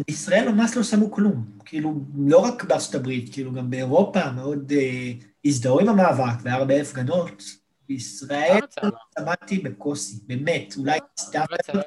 בישראל 0.06 0.48
ממש 0.52 0.76
לא 0.76 0.82
שמו 0.82 1.10
כלום. 1.10 1.44
כאילו, 1.64 1.94
לא 2.18 2.38
רק 2.38 2.64
בארצות 2.64 2.94
הברית, 2.94 3.32
כאילו 3.32 3.52
גם 3.52 3.70
באירופה 3.70 4.30
מאוד 4.30 4.72
אה, 4.72 5.12
הזדהו 5.44 5.80
עם 5.80 5.88
המאבק, 5.88 6.34
והיה 6.42 6.56
הרבה 6.56 6.80
הפגנות. 6.80 7.42
בישראל 7.88 8.60
היה- 8.82 8.90
שמעתי 9.18 9.58
בקושי, 9.58 10.14
באמת, 10.26 10.74
אולי 10.76 10.98
סתם... 11.20 11.38
בארץ 11.50 11.70
היה- 11.70 11.82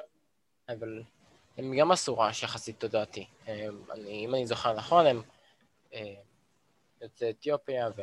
אבל 0.69 1.01
הם 1.57 1.74
גם 1.79 1.91
עשו 1.91 2.17
רעש 2.17 2.43
יחסית 2.43 2.79
תודעתי. 2.79 3.25
אם 4.07 4.36
אני 4.36 4.48
זוכר 4.48 4.74
נכון, 4.75 5.05
הם 5.05 5.22
אה, 5.93 6.13
יוצאי 7.01 7.29
אתיופיה 7.29 7.88
ו... 7.98 8.01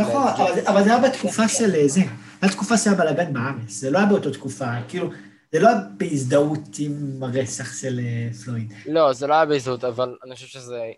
נכון, 0.00 0.22
אבל, 0.68 0.84
זה 0.84 0.94
היה 0.96 1.08
בתקופה 1.08 1.48
של 1.48 1.74
אה, 1.74 1.88
זה, 1.88 2.00
היה 2.42 2.52
תקופה 2.52 2.76
שהיה 2.78 2.96
בלאגן 2.96 3.32
בארץ, 3.32 3.68
זה 3.70 3.90
לא 3.90 3.98
היה 3.98 4.06
באותה 4.06 4.30
תקופה, 4.32 4.64
כאילו, 4.88 5.10
זה 5.52 5.60
לא 5.60 5.68
היה 5.68 5.78
בהזדהות 5.96 6.78
עם 6.78 7.22
הרצח 7.22 7.80
של 7.80 8.00
אה, 8.02 8.28
פלויד. 8.44 8.72
לא, 8.86 9.12
זה 9.12 9.26
לא 9.26 9.34
היה 9.34 9.46
בהזדהות, 9.46 9.84
אבל 9.84 10.16
אני 10.24 10.34
חושב 10.34 10.46
שזה 10.46 10.92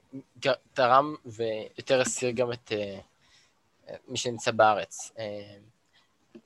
תרם 0.75 1.15
ויותר 1.27 2.01
הסיר 2.01 2.31
גם 2.31 2.53
את 2.53 2.73
אה, 2.73 2.99
מי 4.09 4.17
שנמצא 4.17 4.51
בארץ. 4.51 5.13
אה, 5.19 5.55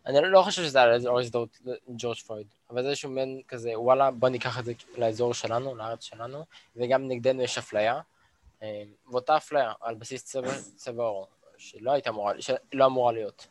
אני 0.07 0.17
לא 0.23 0.43
חושב 0.43 0.63
שזה 0.63 0.79
היה 0.79 0.99
לא 0.99 1.21
הזדהות 1.21 1.59
ג'ורג' 1.89 2.17
פלויד, 2.17 2.47
אבל 2.71 2.83
זה 2.83 2.89
איזשהו 2.89 3.11
מעין 3.11 3.41
כזה, 3.49 3.81
וואלה, 3.81 4.11
בוא 4.11 4.29
ניקח 4.29 4.59
את 4.59 4.65
זה 4.65 4.73
לאזור 4.99 5.35
שלנו, 5.35 5.75
לארץ 5.75 6.03
שלנו, 6.03 6.45
וגם 6.77 7.09
נגדנו 7.09 7.43
יש 7.43 7.59
אפליה, 7.59 8.01
ואותה 9.11 9.37
אפליה 9.37 9.73
על 9.81 9.95
בסיס 9.95 10.25
צבע, 10.25 10.53
צבע 10.77 11.03
עור, 11.03 11.27
שלא 11.59 11.93
הייתה 11.93 12.11
אמורה, 12.11 12.33
שלא 12.41 12.87
אמורה 12.87 13.13
להיות. 13.13 13.47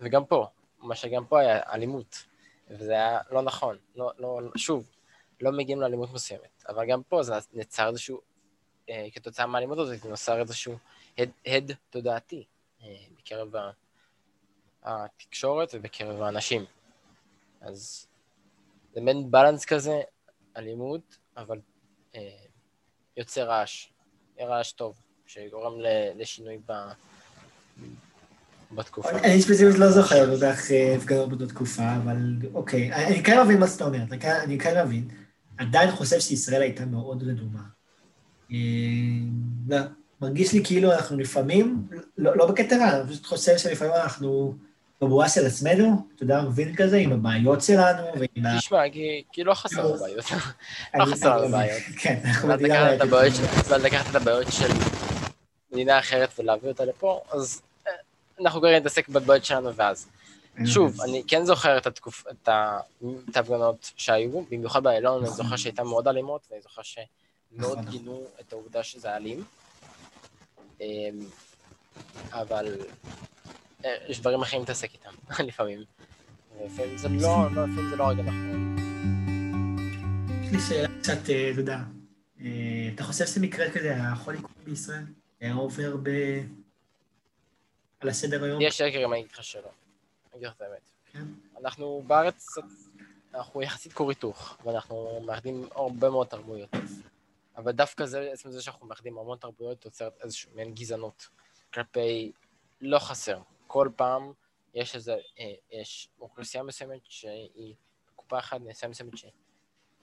וגם 0.00 0.24
פה, 0.24 0.46
מה 0.78 0.94
שגם 0.94 1.24
פה 1.24 1.40
היה 1.40 1.60
אלימות, 1.72 2.24
וזה 2.70 2.92
היה 2.92 3.20
לא 3.30 3.42
נכון, 3.42 3.76
לא, 3.96 4.12
לא, 4.18 4.40
שוב, 4.56 4.90
לא 5.40 5.52
מגיעים 5.52 5.80
לאלימות 5.80 6.12
מסוימת, 6.12 6.64
אבל 6.68 6.86
גם 6.88 7.02
פה 7.02 7.22
זה 7.22 7.34
נוצר 7.52 7.88
איזשהו, 7.88 8.20
אה, 8.90 9.06
כתוצאה 9.12 9.46
מהאלימות 9.46 9.78
הזאת, 9.78 10.04
נוצר 10.04 10.40
איזשהו 10.40 10.78
הד, 11.18 11.30
הד 11.46 11.72
תודעתי 11.90 12.44
אה, 12.82 13.04
בקרב 13.18 13.52
התקשורת 14.82 15.68
ובקרב 15.74 16.22
האנשים. 16.22 16.64
אז 17.60 18.06
זה 18.94 19.00
מעין 19.00 19.30
בלנס 19.30 19.64
כזה, 19.64 20.00
אלימות, 20.56 21.18
אבל 21.36 21.60
אה, 22.14 22.36
יוצר 23.16 23.48
רעש, 23.48 23.88
רעש 24.40 24.72
טוב, 24.72 24.96
שגורם 25.26 25.72
לשינוי 26.14 26.58
ב... 26.66 26.72
בתקופה. 28.72 29.10
אני 29.10 29.42
ספציפית 29.42 29.78
לא 29.78 29.90
זוכר 29.90 30.36
בטח 30.36 30.70
אה, 30.70 30.94
הפגנות 30.96 31.28
באותה 31.28 31.46
תקופה, 31.46 31.82
אבל 32.04 32.16
אוקיי, 32.54 32.92
אני 32.92 33.04
אני 33.06 33.22
כן 33.24 33.42
מבין 33.44 33.58
מה 33.60 33.68
שאתה 33.68 33.84
אומר, 33.84 33.98
אני 34.10 34.18
כן- 34.20 34.40
אני 34.44 34.58
כן 34.58 34.84
מבין. 34.86 35.08
עדיין 35.58 35.90
חושב 35.90 36.20
שישראל 36.20 36.62
הייתה 36.62 36.86
מאוד 36.86 37.22
רדומה. 37.22 37.60
אה, 38.52 38.56
לא, 39.68 39.78
מרגיש 40.20 40.52
לי 40.52 40.64
כאילו 40.64 40.92
אנחנו 40.92 41.18
לפעמים, 41.18 41.86
לא 42.18 42.36
לא 42.36 42.46
בקטע 42.46 42.76
רע, 42.76 43.00
אני 43.00 43.10
פשוט 43.10 43.26
חושב 43.26 43.58
שלפעמים 43.58 43.94
אנחנו 43.94 44.54
בבועה 45.00 45.28
של 45.28 45.46
עצמנו, 45.46 46.06
אתה 46.14 46.22
יודע, 46.22 46.42
מבין 46.42 46.74
כזה, 46.76 46.96
עם 46.96 47.12
הבעיות 47.12 47.62
שלנו 47.62 48.02
ועם 48.18 48.46
ה... 48.46 48.58
תשמע, 48.58 48.90
כי, 48.92 49.22
כי 49.32 49.44
לא 49.44 49.54
חסר 49.54 49.86
לנו 49.86 49.98
בעיות. 49.98 50.24
לא 50.94 51.04
חסר 51.04 51.48
בעיות. 51.48 51.82
כן, 51.98 52.20
אנחנו 52.24 52.48
מדינה 52.48 52.92
לקחת 52.92 53.06
את. 53.06 53.10
הבעיות 54.14 54.46
של- 54.52 54.72
מדינה 55.72 55.98
אחרת 55.98 56.28
ולהביא 56.38 56.68
אותה 56.68 56.84
לפה, 56.84 57.20
אז 57.32 57.60
אה, 57.62 57.65
אנחנו 58.40 58.60
כרגע 58.60 58.78
נתעסק 58.80 59.08
בבעיות 59.08 59.44
שלנו 59.44 59.74
ואז. 59.74 60.06
שוב, 60.64 61.00
אני 61.00 61.22
כן 61.28 61.44
זוכר 61.44 61.78
את 61.78 61.86
התקופ... 61.86 62.24
ההפגנות 63.34 63.92
שהיו, 63.96 64.42
במיוחד 64.50 64.82
באיילון, 64.82 65.24
אני 65.24 65.32
זוכר 65.32 65.56
שהייתה 65.56 65.84
מאוד 65.84 66.08
אלימות, 66.08 66.46
ואני 66.50 66.62
זוכר 66.62 66.82
שמאוד 66.82 67.78
נכון. 67.78 67.90
גינו 67.90 68.24
את 68.40 68.52
העובדה 68.52 68.82
שזה 68.82 69.16
אלים. 69.16 69.44
אמ, 70.80 70.86
אבל 72.32 72.76
אה, 73.84 73.94
יש 74.08 74.20
דברים 74.20 74.42
אחרים 74.42 74.62
להתעסק 74.62 74.88
איתם, 74.92 75.10
לפעמים. 75.48 75.84
זה 76.96 77.08
לא, 77.08 77.46
לא, 77.54 77.64
לפעמים 77.64 77.90
זה 77.90 77.96
לא 77.96 78.08
רגע 78.08 78.22
נכון. 78.22 78.76
יש 80.42 80.52
לי 80.52 80.60
שאלה 80.60 80.88
קצת, 81.00 81.30
אה, 81.30 81.50
אתה 81.50 81.60
יודע, 81.60 81.78
אה, 82.40 82.90
אתה 82.94 83.04
חושב 83.04 83.26
שזה 83.26 83.40
מקרה 83.40 83.70
כזה 83.70 83.96
לקרות 84.28 84.50
בישראל? 84.64 85.04
היה 85.40 85.54
עובר 85.54 85.96
ב... 86.02 86.10
על 88.00 88.08
הסדר 88.08 88.44
היום? 88.44 88.60
יש 88.60 88.78
שקר 88.78 89.04
אם 89.04 89.12
אני 89.12 89.20
אגיד 89.20 89.32
לך 89.32 89.44
שלא. 89.44 89.60
אני 89.62 89.70
אגיד 90.36 90.46
לך 90.48 90.54
את 90.56 90.60
האמת. 90.62 90.90
כן. 91.12 91.24
אנחנו 91.60 92.02
בארץ, 92.06 92.46
קצת- 92.48 92.62
אנחנו 93.34 93.62
יחסית 93.62 93.92
כור 93.92 94.08
היתוך, 94.10 94.56
ואנחנו 94.64 95.20
מאחדים 95.26 95.68
הרבה 95.74 96.10
מאוד 96.10 96.26
תרבויות. 96.26 96.70
אבל 97.56 97.72
דווקא 97.72 98.06
זה, 98.06 98.30
עצם 98.32 98.50
זה 98.50 98.62
שאנחנו 98.62 98.86
מאחדים 98.86 99.18
המון 99.18 99.38
תרבויות, 99.38 99.84
יוצרת 99.84 100.12
איזושהי 100.22 100.50
מעין 100.54 100.74
גזענות 100.74 101.28
כלפי 101.74 102.32
לא 102.80 102.98
חסר. 102.98 103.40
כל 103.66 103.88
פעם 103.96 104.32
יש 104.74 104.94
איזה, 104.94 105.16
אה, 105.38 105.52
יש 105.72 106.08
אוכלוסייה 106.20 106.62
מסוימת 106.62 107.00
שהיא 107.04 107.74
בקופה 108.12 108.38
אחת, 108.38 108.60
אוכלוסייה 108.60 108.90
מסוימת 108.90 109.12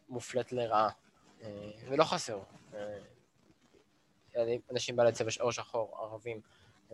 שמופלית 0.10 0.52
לרעה. 0.52 0.90
אה, 1.44 1.50
ולא 1.90 2.04
חסר. 2.04 2.40
אה, 2.74 3.00
אנשים 4.72 4.96
בעלי 4.96 5.12
צבע 5.12 5.32
שחור, 5.32 5.98
ערבים, 6.02 6.42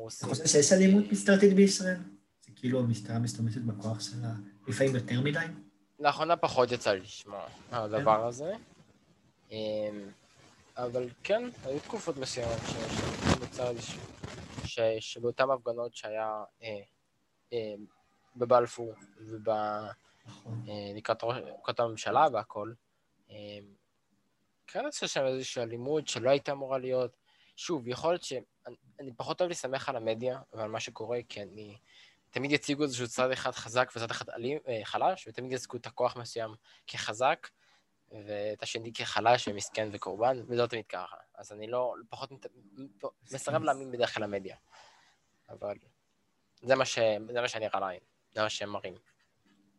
אתה. 0.08 0.28
חושב 0.28 0.46
שיש 0.46 0.74
אלימות 0.74 1.12
משטרתית 1.12 1.54
בישראל? 1.54 1.98
זה 2.46 2.52
כאילו 2.56 2.80
המשטרה 2.80 3.20
משתמשת 3.20 3.62
בכוח 3.62 4.00
שלה 4.00 4.32
לפעמים 4.68 4.96
יותר 4.96 5.22
מדי? 5.22 5.46
לאחרונה 6.00 6.38
פחות 6.38 6.72
יצא 6.72 6.92
לי 6.92 7.00
לשמוע 7.00 7.48
על 7.72 7.84
הדבר 7.96 8.26
הזה. 8.26 8.54
אמ, 9.52 9.58
אבל 10.78 11.10
כן, 11.24 11.50
היו 11.66 11.80
תקופות 11.80 12.18
מסוימות 12.18 12.60
שנוצר 12.68 13.70
איזשהו... 13.70 14.02
ש- 14.66 14.80
שבאותן 15.00 15.44
הפגנות 15.54 15.96
שהיה 15.96 16.44
אה, 16.64 16.80
אה, 17.54 17.74
בבלפור 18.36 18.94
נכון. 20.26 20.66
ולקראת 20.94 21.24
לקראת 21.60 21.80
הממשלה 21.80 22.28
והכל, 22.34 22.74
אה, 23.32 23.36
כן 24.68 24.84
יצא 24.88 25.08
שם 25.08 25.26
איזושהי 25.26 25.64
אלימות 25.64 26.08
שלא 26.08 26.30
הייתה 26.30 26.52
אמורה 26.52 26.78
להיות. 26.78 27.12
שוב, 27.60 27.88
יכול 27.88 28.12
להיות 28.12 28.24
שאני 28.24 28.42
אני 29.00 29.14
פחות 29.14 29.42
אוהב 29.42 29.50
להסתמך 29.50 29.90
על 29.90 29.96
המדיה 29.96 30.40
ועל 30.54 30.70
מה 30.70 30.80
שקורה, 30.80 31.20
כי 31.30 31.42
אני... 31.42 31.78
תמיד 32.30 32.52
יציגו 32.52 32.84
איזשהו 32.84 33.08
צד 33.08 33.32
אחד 33.32 33.52
חזק 33.52 33.92
וצד 33.96 34.12
אחד 34.12 34.30
אלים, 34.30 34.58
אה, 34.68 34.80
חלש, 34.84 35.28
ותמיד 35.28 35.52
יציגו 35.52 35.78
את 35.78 35.86
הכוח 35.86 36.18
מסוים 36.18 36.52
כחזק, 36.88 37.48
ואת 38.12 38.64
השני 38.64 38.94
כחלש 38.94 39.48
ומסכן 39.48 39.90
וקורבן, 39.92 40.42
וזה 40.48 40.62
לא 40.62 40.68
תמיד 40.68 40.86
ככה. 40.90 41.16
אז 41.36 41.52
אני 41.52 41.68
לא, 41.68 41.94
פחות 42.10 42.32
מת- 42.32 42.46
מסרב 43.32 43.64
להאמין 43.64 43.92
בדרך 43.92 44.14
כלל 44.14 44.24
למדיה. 44.24 44.56
אבל 45.50 45.76
זה 46.62 46.76
מה, 46.76 46.86
ש, 46.86 47.00
זה 47.34 47.42
מה 47.42 47.48
שנראה 47.48 47.80
לעין, 47.80 48.00
זה 48.36 48.42
מה 48.42 48.50
שהם 48.50 48.70
מראים. 48.70 48.96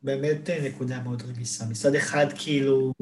באמת 0.03 0.51
אה, 0.51 0.69
נקודה 0.69 1.01
מאוד 1.01 1.23
רגישה. 1.23 1.65
מצד 1.71 1.95
אחד, 1.95 2.27
כאילו, 2.39 2.93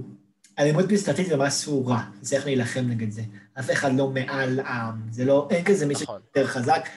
אלימות 0.58 0.92
משטרתית 0.92 1.26
זה 1.26 1.36
משהו 1.36 1.86
רע, 1.86 2.02
צריך 2.20 2.44
להילחם 2.44 2.80
נגד 2.80 3.10
זה. 3.10 3.22
אף 3.60 3.70
אחד 3.70 3.94
לא 3.94 4.10
מעל 4.10 4.60
עם, 4.60 5.10
זה 5.10 5.24
לא, 5.24 5.48
אין 5.50 5.64
כזה 5.64 5.86
מישהו 5.86 6.02
נכון. 6.02 6.20
יותר 6.26 6.46
חזק. 6.46 6.88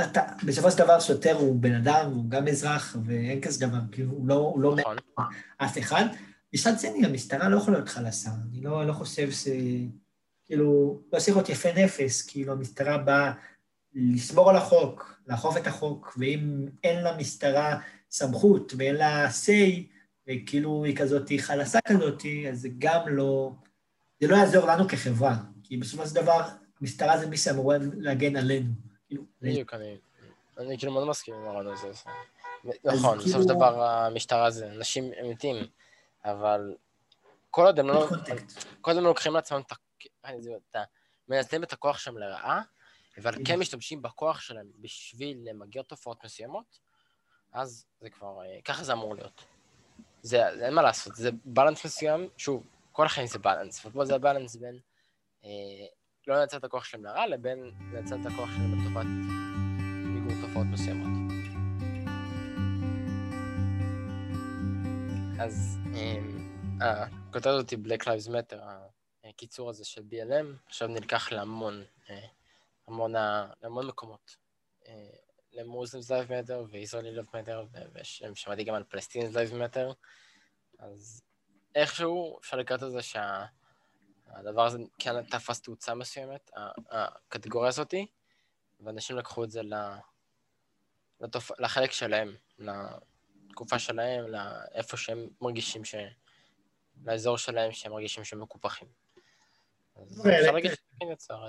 אתה, 0.00 0.20
בסופו 0.44 0.70
של 0.70 0.78
דבר 0.78 1.00
שוטר 1.00 1.32
הוא 1.32 1.60
בן 1.60 1.74
אדם, 1.74 2.10
הוא 2.14 2.30
גם 2.30 2.48
אזרח, 2.48 2.96
ואין 3.04 3.40
כזה 3.40 3.66
דבר, 3.66 3.78
כאילו, 3.92 4.10
הוא 4.10 4.28
לא, 4.28 4.34
הוא 4.34 4.60
לא 4.60 4.76
נכון. 4.76 4.96
אף 5.58 5.78
אחד. 5.78 6.04
מצד 6.54 6.72
שני, 6.80 7.06
המשטרה 7.06 7.48
לא 7.48 7.56
יכולה 7.56 7.76
להיות 7.76 7.88
חלשה. 7.88 8.30
אני 8.50 8.60
לא, 8.60 8.86
לא 8.86 8.92
חושב 8.92 9.30
ש... 9.30 9.48
כאילו, 10.46 11.00
לא 11.12 11.18
צריך 11.18 11.36
להיות 11.36 11.48
יפה 11.48 11.68
נפש, 11.76 12.22
כאילו, 12.22 12.52
המשטרה 12.52 12.98
באה 12.98 13.32
לשמור 13.94 14.50
על 14.50 14.56
החוק, 14.56 15.20
לאכוף 15.26 15.56
את 15.56 15.66
החוק, 15.66 16.14
ואם 16.16 16.66
אין 16.84 17.04
למשטרה 17.04 17.78
סמכות 18.10 18.72
ואין 18.76 18.94
לה 18.94 19.28
say, 19.28 19.91
וכאילו 20.28 20.84
היא 20.84 20.96
כזאת 20.96 21.30
חלשה 21.38 21.78
כזאת, 21.88 22.22
אז 22.50 22.60
זה 22.60 22.68
גם 22.78 23.08
לא... 23.08 23.52
זה 24.20 24.28
לא 24.28 24.36
יעזור 24.36 24.66
לנו 24.66 24.88
כחברה, 24.88 25.34
כי 25.62 25.76
בסופו 25.76 26.06
של 26.06 26.14
דבר, 26.14 26.40
המשטרה 26.80 27.18
זה 27.18 27.26
מי 27.26 27.36
שאמורה 27.36 27.76
להגן 27.96 28.36
עלינו. 28.36 28.70
כאילו, 29.08 29.22
בדיוק, 29.42 29.74
אני, 29.74 29.98
אני 30.58 30.78
כאילו 30.78 30.92
מאוד 30.92 31.08
מסכים 31.08 31.34
עם 31.34 31.44
הרעיון 31.44 31.66
הזה. 31.66 31.88
נכון, 32.84 33.18
בסופו 33.18 33.18
כאילו- 33.18 33.42
של 33.42 33.48
דבר 33.48 33.82
המשטרה 33.84 34.50
זה 34.50 34.72
אנשים 34.72 35.10
אמיתיים, 35.20 35.66
אבל 36.24 36.74
כל 37.50 37.66
עוד 37.66 37.78
הם 37.78 37.88
לא... 37.88 38.08
כל 38.80 38.90
עוד 38.90 38.98
הם 38.98 39.04
לוקחים 39.04 39.32
לעצמם 39.34 39.60
את 39.66 39.72
ה... 39.72 39.74
אני 40.24 40.42
זה- 40.42 40.50
את 40.70 40.76
ה... 40.76 40.82
מנצלים 41.28 41.62
את 41.62 41.72
הכוח 41.72 41.98
שלהם 41.98 42.18
לרעה, 42.18 42.62
אבל 43.18 43.34
כן 43.44 43.58
משתמשים 43.58 44.02
בכוח 44.02 44.40
שלהם 44.40 44.66
בשביל 44.78 45.38
למגר 45.44 45.82
תופעות 45.82 46.24
מסוימות, 46.24 46.78
אז 47.52 47.84
זה 48.00 48.10
כבר... 48.10 48.40
אה, 48.44 48.62
ככה 48.64 48.84
זה 48.84 48.92
אמור 48.92 49.14
להיות. 49.14 49.44
זה, 50.22 50.42
זה 50.58 50.66
אין 50.66 50.74
מה 50.74 50.82
לעשות, 50.82 51.16
זה 51.16 51.30
בלנס 51.44 51.84
מסוים, 51.84 52.28
שוב, 52.36 52.66
כל 52.92 53.06
החיים 53.06 53.26
זה 53.26 53.38
בלנס, 53.38 53.86
ופה 53.86 54.04
זה 54.04 54.14
הבלנס 54.14 54.56
בין 54.56 54.78
אה, 55.44 55.50
לא 56.26 56.40
לנצל 56.40 56.56
את 56.56 56.64
הכוח 56.64 56.84
שלהם 56.84 57.04
לרע, 57.04 57.26
לבין 57.26 57.58
לנצל 57.92 58.14
את 58.20 58.26
הכוח 58.26 58.50
שלהם 58.50 58.80
לטובת 58.80 59.06
מיגור 60.04 60.46
תופעות 60.46 60.66
מסוימות. 60.66 61.32
אז 65.40 65.78
אמ, 65.94 66.48
הכותרת 66.80 67.54
הזאת 67.54 67.70
היא 67.70 67.78
Black 67.84 68.02
Lives 68.02 68.28
Matter, 68.28 68.60
הקיצור 69.24 69.70
הזה 69.70 69.84
של 69.84 70.02
BLM, 70.10 70.66
עכשיו 70.66 70.88
נלקח 70.88 71.32
להמון, 71.32 71.82
אה, 72.10 72.26
המון, 72.88 73.16
ה- 73.16 73.46
להמון 73.62 73.86
מקומות. 73.86 74.36
אה, 74.88 74.92
למוסלמס 75.52 76.10
Live 76.10 76.28
Matter 76.28 76.54
וישראלי 76.70 77.20
Live 77.20 77.24
Matter, 77.24 77.78
ושמעתי 78.32 78.64
גם 78.64 78.74
על 78.74 78.84
פלסטינס 78.84 79.36
Live 79.36 79.52
Matter, 79.52 79.94
אז 80.78 81.22
איכשהו 81.74 82.38
אפשר 82.40 82.56
לקראת 82.56 82.82
את 82.82 82.90
זה 82.90 83.02
שהדבר 83.02 84.66
הזה 84.66 84.78
כן 84.98 85.22
תפס 85.22 85.60
תאוצה 85.60 85.94
מסוימת, 85.94 86.50
הקטגוריה 86.90 87.68
הזאתי, 87.68 88.06
ואנשים 88.80 89.16
לקחו 89.16 89.44
את 89.44 89.50
זה 89.50 89.60
לתופ... 91.20 91.60
לחלק 91.60 91.92
שלהם, 91.92 92.36
לתקופה 92.58 93.78
שלהם, 93.78 94.24
לאיפה 94.26 94.96
שהם 94.96 95.28
מרגישים 95.40 95.84
ש... 95.84 95.94
לאזור 97.04 97.38
שלהם 97.38 97.72
שהם 97.72 97.92
מרגישים 97.92 98.24
שהם 98.24 98.42
מקופחים. 98.42 98.88
אז 99.96 100.26
אפשר 100.40 100.52
להגיד 100.52 100.70
שכן 100.70 101.12
יצר 101.12 101.46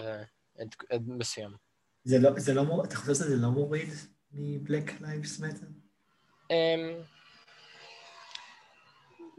עד 0.90 1.04
מסוים. 1.08 1.56
זה 2.04 2.20
לא, 2.20 2.40
זה 2.40 2.54
לא, 2.54 2.84
אתה 2.86 2.96
חושב 2.96 3.14
שזה 3.14 3.36
לא 3.36 3.50
מוריד 3.50 3.90
מ-Black 4.32 4.90
Lives 5.02 5.42
Matter? 5.42 5.66
אמ, 6.52 7.02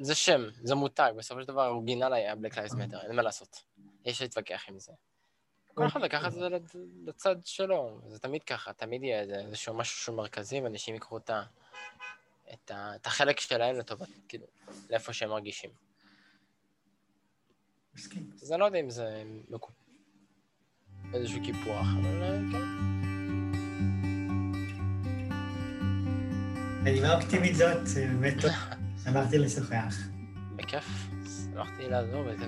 זה 0.01 0.15
שם, 0.15 0.41
זה 0.63 0.75
מותג, 0.75 1.13
בסופו 1.17 1.41
של 1.41 1.49
דבר 1.49 1.63
האורגינל 1.63 2.13
היה 2.13 2.33
Black 2.33 2.55
Lives 2.55 2.73
Matter, 2.73 3.07
אין 3.07 3.17
מה 3.17 3.23
לעשות. 3.23 3.65
יש 4.05 4.23
להתווכח 4.23 4.65
עם 4.69 4.79
זה. 4.79 4.93
כל 5.75 5.87
אחד 5.87 6.01
לקח 6.01 6.27
את 6.27 6.33
זה 6.33 6.49
לצד 7.07 7.37
שלו, 7.45 8.01
זה 8.07 8.19
תמיד 8.19 8.43
ככה, 8.43 8.73
תמיד 8.73 9.03
יהיה 9.03 9.21
איזשהו 9.21 9.75
משהו 9.75 9.99
שהוא 9.99 10.17
מרכזי, 10.17 10.61
ואנשים 10.61 10.95
יקחו 10.95 11.17
את, 11.17 11.31
ה, 11.31 11.43
את, 12.53 12.71
ה, 12.71 12.95
את 12.95 13.07
החלק 13.07 13.41
שלהם 13.41 13.77
לטובת, 13.77 14.09
כאילו, 14.29 14.47
לאיפה 14.91 15.13
שהם 15.13 15.31
מרגישים. 15.31 15.71
מסכים. 17.95 18.31
אז 18.43 18.53
אני 18.53 18.61
לא 18.61 18.65
יודע 18.65 18.81
אם 18.81 18.91
זה 18.91 19.23
איזשהו 21.15 21.43
קיפוח, 21.43 21.87
אבל 22.01 22.23
אה, 22.23 22.39
כן. 22.53 22.59
בנימה 26.85 27.15
אופטימית 27.15 27.57
זאת, 27.57 27.89
באמת 27.97 28.35
טוב. 28.41 28.51
שמחתי 29.05 29.39
לשוחח. 29.39 29.97
בכיף, 30.57 31.09
שמחתי 31.25 31.89
לעזור, 31.89 32.23
וזה 32.27 32.47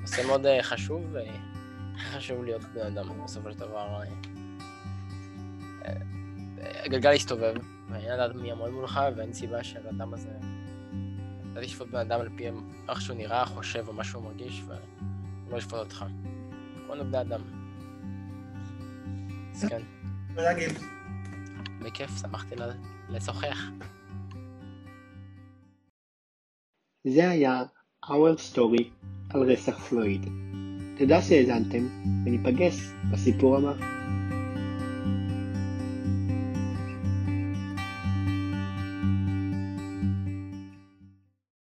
נושא 0.00 0.26
מאוד 0.26 0.46
אה, 0.46 0.62
חשוב, 0.62 1.16
וחשוב 1.94 2.44
להיות 2.44 2.62
בן 2.74 2.86
אדם, 2.86 3.24
בסופו 3.24 3.52
של 3.52 3.58
דבר. 3.58 4.02
אה, 5.84 5.94
הגלגל 6.84 7.12
יסתובב, 7.12 7.54
ואין 7.90 8.12
לדעת 8.12 8.34
מי 8.34 8.48
יעמוד 8.48 8.70
מולך, 8.70 9.00
ואין 9.16 9.32
סיבה 9.32 9.64
שהאדם 9.64 10.14
הזה... 10.14 10.30
אתה 11.52 11.60
תשפוט 11.60 11.88
בן 11.88 11.98
אדם 11.98 12.20
על 12.20 12.28
פי 12.36 12.48
איך 12.88 13.00
שהוא 13.00 13.16
נראה, 13.16 13.46
חושב, 13.46 13.88
או 13.88 13.92
מה 13.92 14.04
שהוא 14.04 14.24
מרגיש, 14.24 14.62
ולא 14.66 15.56
ישפוט 15.58 15.78
אותך. 15.78 16.04
כולנו 16.86 17.04
בני 17.04 17.20
אדם. 17.20 17.61
כן. 19.68 19.82
תודה 20.34 20.54
גיל. 20.54 20.70
בכיף, 21.80 22.10
שמחתי 22.20 22.54
לשוחח. 23.10 23.58
זה 27.06 27.30
היה 27.30 27.62
Our 28.06 28.54
Story 28.54 28.84
על 29.30 29.50
רצח 29.50 29.78
פלויד. 29.78 30.26
תודה 30.98 31.22
שהאזנתם, 31.22 31.86
וניפגש 32.24 32.74
בסיפור 33.12 33.56
הבא. 33.56 34.01